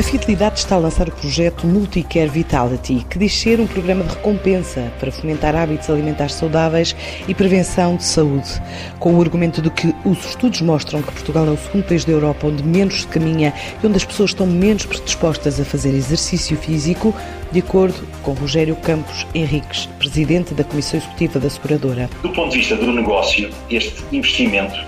A 0.00 0.02
Fidelidade 0.02 0.60
está 0.60 0.76
a 0.76 0.78
lançar 0.78 1.08
o 1.08 1.12
projeto 1.12 1.66
Multicare 1.66 2.30
Vitality, 2.30 3.04
que 3.10 3.18
diz 3.18 3.38
ser 3.38 3.60
um 3.60 3.66
programa 3.66 4.02
de 4.02 4.14
recompensa 4.14 4.90
para 4.98 5.12
fomentar 5.12 5.54
hábitos 5.54 5.90
alimentares 5.90 6.36
saudáveis 6.36 6.96
e 7.28 7.34
prevenção 7.34 7.96
de 7.96 8.04
saúde, 8.04 8.48
com 8.98 9.14
o 9.14 9.20
argumento 9.20 9.60
de 9.60 9.68
que 9.68 9.94
os 10.06 10.24
estudos 10.24 10.62
mostram 10.62 11.02
que 11.02 11.12
Portugal 11.12 11.46
é 11.46 11.50
o 11.50 11.56
segundo 11.58 11.84
país 11.84 12.06
da 12.06 12.12
Europa 12.12 12.46
onde 12.46 12.62
menos 12.62 13.02
se 13.02 13.06
caminha 13.08 13.52
e 13.84 13.86
onde 13.86 13.98
as 13.98 14.04
pessoas 14.06 14.30
estão 14.30 14.46
menos 14.46 14.86
predispostas 14.86 15.60
a 15.60 15.66
fazer 15.66 15.90
exercício 15.90 16.56
físico, 16.56 17.14
de 17.52 17.58
acordo 17.58 18.08
com 18.22 18.32
Rogério 18.32 18.76
Campos 18.76 19.26
Henriques, 19.34 19.84
presidente 19.98 20.54
da 20.54 20.64
Comissão 20.64 20.98
Executiva 20.98 21.38
da 21.38 21.50
Seguradora. 21.50 22.08
Do 22.22 22.30
ponto 22.30 22.52
de 22.52 22.56
vista 22.56 22.74
do 22.74 22.90
negócio, 22.90 23.50
este 23.68 24.02
investimento 24.16 24.78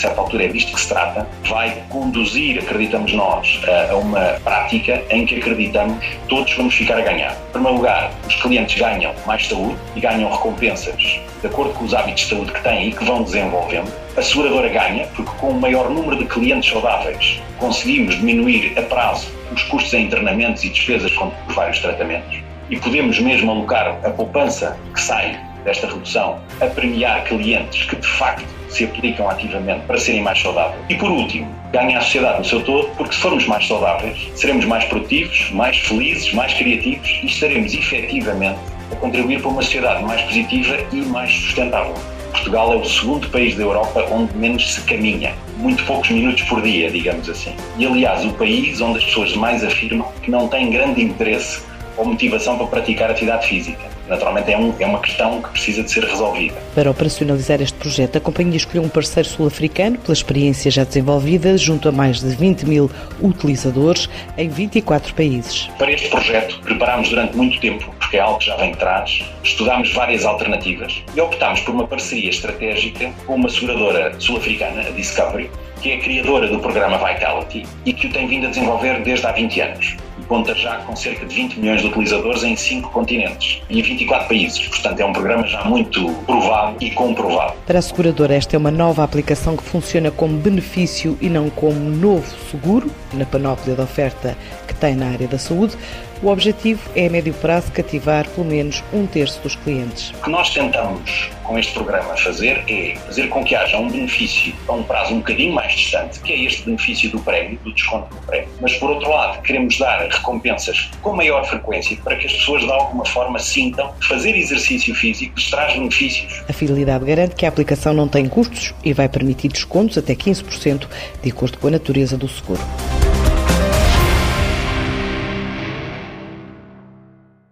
certa 0.00 0.20
altura 0.20 0.44
é 0.44 0.48
disto 0.48 0.72
que 0.72 0.80
se 0.80 0.88
trata, 0.88 1.26
vai 1.48 1.82
conduzir, 1.88 2.58
acreditamos 2.58 3.12
nós, 3.12 3.60
a 3.90 3.96
uma 3.96 4.20
prática 4.42 5.02
em 5.10 5.26
que 5.26 5.36
acreditamos 5.36 6.04
todos 6.28 6.52
vamos 6.54 6.74
ficar 6.74 6.98
a 6.98 7.02
ganhar. 7.02 7.32
Em 7.32 7.52
primeiro 7.52 7.76
lugar, 7.76 8.10
os 8.26 8.34
clientes 8.36 8.80
ganham 8.80 9.14
mais 9.26 9.46
saúde 9.46 9.76
e 9.94 10.00
ganham 10.00 10.30
recompensas 10.30 11.20
de 11.40 11.46
acordo 11.46 11.72
com 11.74 11.84
os 11.84 11.94
hábitos 11.94 12.22
de 12.24 12.28
saúde 12.28 12.52
que 12.52 12.62
têm 12.62 12.88
e 12.88 12.92
que 12.92 13.04
vão 13.04 13.22
desenvolvendo. 13.22 13.90
A 14.16 14.22
seguradora 14.22 14.68
ganha 14.68 15.06
porque 15.14 15.30
com 15.38 15.50
o 15.50 15.60
maior 15.60 15.90
número 15.90 16.16
de 16.16 16.24
clientes 16.26 16.70
saudáveis 16.70 17.40
conseguimos 17.58 18.16
diminuir 18.16 18.72
a 18.78 18.82
prazo 18.82 19.28
os 19.52 19.62
custos 19.64 19.92
em 19.94 20.04
internamentos 20.04 20.62
e 20.64 20.68
despesas 20.68 21.12
com 21.14 21.32
vários 21.48 21.78
tratamentos 21.80 22.38
e 22.68 22.76
podemos 22.76 23.18
mesmo 23.18 23.50
alocar 23.50 23.98
a 24.04 24.10
poupança 24.10 24.78
que 24.94 25.00
sai 25.00 25.38
desta 25.64 25.86
redução 25.86 26.40
a 26.60 26.66
premiar 26.66 27.24
clientes 27.24 27.84
que 27.84 27.96
de 27.96 28.06
facto 28.06 28.60
se 28.68 28.84
aplicam 28.84 29.28
ativamente 29.28 29.80
para 29.86 29.98
serem 29.98 30.22
mais 30.22 30.40
saudáveis. 30.40 30.80
E 30.88 30.94
por 30.94 31.10
último, 31.10 31.52
ganha 31.72 31.98
a 31.98 32.00
sociedade 32.00 32.38
no 32.38 32.44
seu 32.44 32.62
todo, 32.62 32.88
porque 32.96 33.14
se 33.14 33.20
formos 33.20 33.46
mais 33.46 33.66
saudáveis, 33.66 34.30
seremos 34.34 34.64
mais 34.64 34.84
produtivos, 34.84 35.50
mais 35.50 35.76
felizes, 35.76 36.32
mais 36.32 36.54
criativos 36.54 37.08
e 37.22 37.26
estaremos 37.26 37.74
efetivamente 37.74 38.58
a 38.92 38.96
contribuir 38.96 39.40
para 39.40 39.50
uma 39.50 39.62
sociedade 39.62 40.02
mais 40.04 40.20
positiva 40.22 40.76
e 40.92 40.96
mais 40.96 41.32
sustentável. 41.32 41.94
Portugal 42.30 42.72
é 42.72 42.76
o 42.76 42.84
segundo 42.84 43.28
país 43.28 43.56
da 43.56 43.64
Europa 43.64 44.06
onde 44.10 44.36
menos 44.36 44.74
se 44.74 44.80
caminha, 44.82 45.34
muito 45.56 45.84
poucos 45.84 46.10
minutos 46.10 46.42
por 46.44 46.62
dia, 46.62 46.90
digamos 46.90 47.28
assim. 47.28 47.54
E 47.76 47.84
aliás, 47.84 48.24
o 48.24 48.32
país 48.32 48.80
onde 48.80 48.98
as 48.98 49.04
pessoas 49.04 49.34
mais 49.36 49.64
afirmam 49.64 50.06
que 50.22 50.30
não 50.30 50.48
têm 50.48 50.70
grande 50.70 51.02
interesse 51.02 51.62
ou 52.00 52.06
motivação 52.06 52.56
para 52.56 52.66
praticar 52.66 53.10
atividade 53.10 53.46
física. 53.46 53.84
Naturalmente 54.08 54.50
é, 54.50 54.58
um, 54.58 54.74
é, 54.80 54.86
uma 54.86 55.00
questão 55.00 55.40
que 55.42 55.50
precisa 55.50 55.82
de 55.82 55.90
ser 55.90 56.02
resolvida. 56.02 56.56
Para 56.74 56.90
operacionalizar 56.90 57.60
este 57.60 57.78
projeto, 57.78 58.16
a 58.16 58.20
companhia 58.20 58.56
escolheu 58.56 58.82
um 58.82 58.88
parceiro 58.88 59.28
sul-africano 59.28 59.98
pela 59.98 60.14
experiência 60.14 60.70
já 60.70 60.82
desenvolvida 60.82 61.56
junto 61.58 61.88
a 61.88 61.92
mais 61.92 62.20
de 62.20 62.34
20 62.34 62.62
mil 62.66 62.90
utilizadores 63.22 64.08
em 64.38 64.48
24 64.48 65.14
países. 65.14 65.68
Para 65.78 65.92
este 65.92 66.08
projeto 66.08 66.58
preparámos 66.62 67.10
durante 67.10 67.36
muito 67.36 67.60
tempo, 67.60 67.94
porque 68.00 68.16
é 68.16 68.20
algo 68.20 68.38
que 68.38 68.46
já 68.46 68.56
vem 68.56 68.72
de 68.72 68.78
trás, 68.78 69.22
estudámos 69.44 69.92
várias 69.92 70.24
alternativas 70.24 71.04
e 71.14 71.20
optámos 71.20 71.60
por 71.60 71.74
uma 71.74 71.86
parceria 71.86 72.30
estratégica 72.30 73.12
com 73.26 73.34
uma 73.34 73.48
seguradora 73.50 74.18
sul-africana, 74.18 74.80
a 74.80 74.90
Discovery, 74.90 75.50
que 75.82 75.92
é 75.92 75.96
a 75.96 76.00
criadora 76.00 76.48
do 76.48 76.58
programa 76.58 76.98
Vitality 76.98 77.66
e 77.84 77.92
que 77.92 78.06
o 78.06 78.10
tem 78.10 78.26
vindo 78.26 78.46
a 78.46 78.50
desenvolver 78.50 79.02
desde 79.02 79.26
há 79.26 79.32
20 79.32 79.60
anos 79.60 79.96
conta 80.30 80.54
já 80.54 80.76
com 80.76 80.94
cerca 80.94 81.26
de 81.26 81.34
20 81.34 81.58
milhões 81.58 81.80
de 81.82 81.88
utilizadores 81.88 82.44
em 82.44 82.54
5 82.54 82.88
continentes 82.90 83.60
e 83.68 83.80
em 83.80 83.82
24 83.82 84.28
países. 84.28 84.60
Portanto, 84.68 85.00
é 85.00 85.04
um 85.04 85.12
programa 85.12 85.44
já 85.44 85.64
muito 85.64 86.08
provado 86.24 86.76
e 86.80 86.92
comprovado. 86.92 87.54
Para 87.66 87.80
a 87.80 87.82
seguradora, 87.82 88.36
esta 88.36 88.54
é 88.54 88.58
uma 88.58 88.70
nova 88.70 89.02
aplicação 89.02 89.56
que 89.56 89.64
funciona 89.64 90.08
como 90.08 90.38
benefício 90.38 91.18
e 91.20 91.28
não 91.28 91.50
como 91.50 91.80
novo 91.80 92.24
seguro 92.48 92.88
na 93.12 93.26
panóplia 93.26 93.74
de 93.74 93.82
oferta 93.82 94.38
tem 94.80 94.94
na 94.94 95.10
área 95.10 95.28
da 95.28 95.38
saúde. 95.38 95.76
O 96.22 96.28
objetivo 96.28 96.80
é, 96.94 97.06
a 97.06 97.10
médio 97.10 97.32
prazo, 97.32 97.72
cativar 97.72 98.28
pelo 98.28 98.46
menos 98.46 98.82
um 98.92 99.06
terço 99.06 99.40
dos 99.42 99.56
clientes. 99.56 100.10
O 100.10 100.24
que 100.24 100.30
nós 100.30 100.50
tentamos 100.50 101.30
com 101.44 101.58
este 101.58 101.72
programa 101.72 102.14
fazer 102.16 102.62
é 102.68 102.94
fazer 103.06 103.28
com 103.28 103.42
que 103.42 103.54
haja 103.56 103.78
um 103.78 103.90
benefício 103.90 104.52
a 104.68 104.72
um 104.72 104.82
prazo 104.82 105.14
um 105.14 105.18
bocadinho 105.18 105.54
mais 105.54 105.72
distante, 105.72 106.20
que 106.20 106.32
é 106.32 106.44
este 106.44 106.64
benefício 106.64 107.10
do 107.10 107.18
prémio, 107.20 107.58
do 107.64 107.72
desconto 107.72 108.14
do 108.14 108.20
prémio. 108.26 108.48
Mas, 108.60 108.74
por 108.74 108.90
outro 108.90 109.08
lado, 109.08 109.40
queremos 109.42 109.78
dar 109.78 110.00
recompensas 110.08 110.90
com 111.00 111.16
maior 111.16 111.44
frequência 111.46 111.96
para 112.04 112.16
que 112.16 112.26
as 112.26 112.32
pessoas, 112.34 112.62
de 112.62 112.70
alguma 112.70 113.06
forma, 113.06 113.38
sintam 113.38 113.92
que 113.98 114.06
fazer 114.06 114.36
exercício 114.36 114.94
físico 114.94 115.34
lhes 115.34 115.50
traz 115.50 115.72
benefícios. 115.72 116.44
A 116.48 116.52
Fidelidade 116.52 117.04
garante 117.04 117.34
que 117.34 117.46
a 117.46 117.48
aplicação 117.48 117.94
não 117.94 118.06
tem 118.06 118.28
custos 118.28 118.74
e 118.84 118.92
vai 118.92 119.08
permitir 119.08 119.48
descontos 119.48 119.96
até 119.96 120.14
15%, 120.14 120.86
de 121.22 121.30
acordo 121.30 121.58
com 121.58 121.68
a 121.68 121.70
natureza 121.70 122.16
do 122.16 122.28
seguro. 122.28 122.60